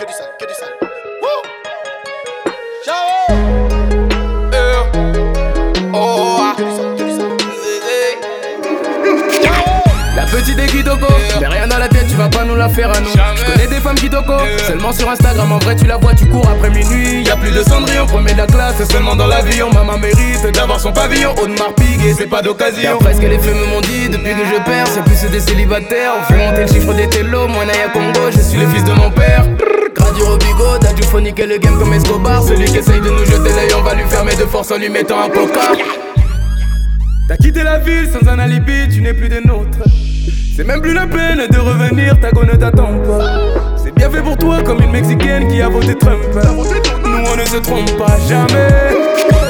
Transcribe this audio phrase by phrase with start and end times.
[0.00, 0.68] que du sale, que du sale.
[1.20, 1.42] Wouh
[2.82, 3.36] Ciao
[4.54, 4.82] Euh.
[5.92, 6.54] Oh, ah.
[6.56, 7.28] Que du sale, que du sale.
[10.16, 11.06] La petite est Kitoko,
[11.40, 13.10] mais rien dans la tête, tu vas pas nous la faire à nous.
[13.10, 14.32] Je connais des femmes Kitoko,
[14.66, 17.22] seulement sur Instagram, en vrai tu la vois, tu cours après minuit.
[17.24, 19.70] Y a plus de cendrillon, premier de la classe, c'est seulement dans l'avion.
[19.70, 22.96] Maman mérite d'avoir son pavillon, Audemars Piguet, c'est pas d'occasion.
[23.00, 26.12] Presque les femmes m'ont dit, depuis que je perds, c'est plus des célibataires.
[26.20, 28.92] On fait monter le chiffre des télos, moi Naya Congo, je suis le fils de
[28.92, 29.44] mon père.
[31.10, 32.40] Faut niquer le game comme Escobar.
[32.40, 34.88] Celui qui essaye de nous jeter l'œil, on va lui fermer de force en lui
[34.88, 35.28] mettant un.
[37.26, 39.78] T'as quitté la ville sans un alibi, tu n'es plus des nôtres.
[40.56, 43.76] C'est même plus la peine de revenir, ta go ne t'attend pas.
[43.82, 46.22] C'est bien fait pour toi comme une mexicaine qui a voté Trump.
[47.04, 48.68] Nous on ne se trompe pas jamais.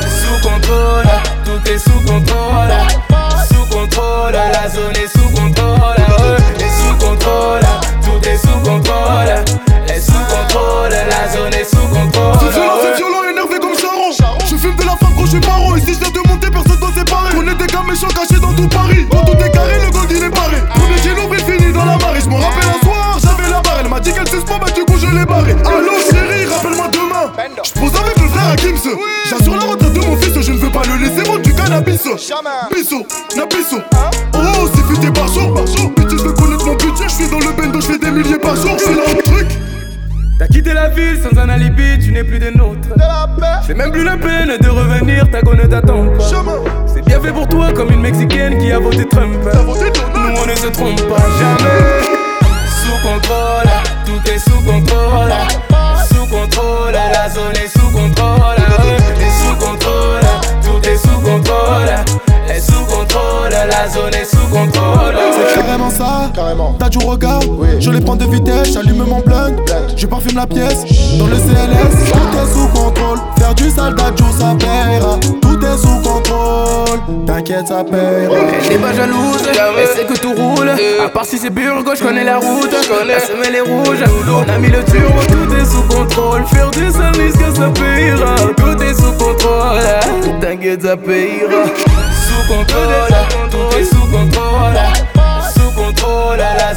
[0.00, 1.04] Sous contrôle,
[1.44, 2.72] tout est sous contrôle.
[3.52, 5.19] Sous contrôle, la zone est sous
[15.90, 17.34] si je viens de monter, personne doit séparer.
[17.36, 19.06] On est des gars méchants cachés dans tout Paris.
[19.10, 20.58] Quand tout est carré, le gang il est barré.
[20.74, 22.20] Premier j'ai l'ouvrier fini dans la marée.
[22.22, 23.78] Je me rappelle un soir, j'avais la barre.
[23.80, 25.52] Elle m'a dit qu'elle suspend, bah du coup je l'ai barré.
[25.52, 27.32] Allô chérie, rappelle-moi demain.
[27.64, 28.96] Je pose avec le frère à Gims.
[29.28, 32.02] J'assure la retraite de mon fils, je ne veux pas le laisser vendre du cannabis.
[32.72, 33.78] Bisso, Nabisso.
[34.34, 35.90] Oh, c'est futé par jour, par jour.
[35.98, 37.08] Je veux connaître mon budget.
[37.08, 38.76] Je suis dans le bendo, je fais des milliers par jour.
[40.80, 42.88] La ville sans un alibi, tu n'es plus des nôtres.
[42.96, 43.60] De la paix.
[43.66, 46.24] C'est même plus la peine de revenir, ta go ne t'attend pas.
[46.86, 49.34] C'est bien fait pour toi comme une mexicaine qui a voté Trump.
[49.44, 51.80] Nous on ne se trompe pas jamais.
[52.80, 53.70] Sous contrôle,
[54.06, 55.32] tout est sous contrôle.
[56.08, 58.60] Sous contrôle, la zone est sous contrôle.
[59.20, 60.26] Et sous contrôle,
[60.64, 61.92] tout est sous contrôle.
[62.54, 64.39] Et sous contrôle, la zone est sous contrôle.
[66.00, 66.30] Carrément ça.
[66.34, 66.76] Carrément.
[66.78, 67.68] T'as du regard, Oui.
[67.78, 69.54] je les prends de vitesse, j'allume mon blunt.
[69.96, 70.84] Je parfume la pièce,
[71.18, 73.18] dans le CLS, tout est sous contrôle.
[73.38, 75.18] Faire du sale d'adjo, ça paiera.
[75.42, 78.34] Tout est sous contrôle, t'inquiète, ça paiera.
[78.64, 80.70] Elle n'est pas jalouse, elle sait que tout roule.
[81.04, 82.70] À part si c'est Burgo, je connais la route.
[82.72, 86.44] Elle se met les rouges, on a mis le turbo, tout est sous contrôle.
[86.46, 88.34] Faire du sale que ça payera.
[88.56, 91.64] Tout est sous contrôle, t'inquiète, ça payera.
[92.26, 95.19] Sous contrôle, tout est sous contrôle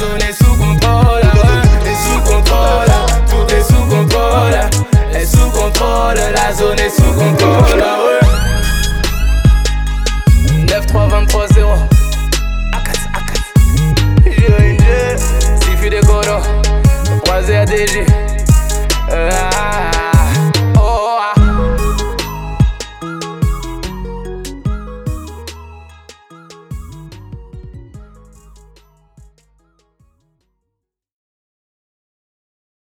[0.00, 1.22] zone est sous contrôle.
[1.22, 1.90] Ouais.
[1.90, 2.92] Est sous contrôle,
[3.28, 4.56] tout est sous contrôle.
[5.14, 7.84] Est sous contrôle, la zone est sous contrôle.
[10.68, 11.72] 9 3 23 0
[12.72, 13.42] Akas Akas
[14.24, 16.40] J'ai une de Goro
[17.24, 18.06] Croisé à DG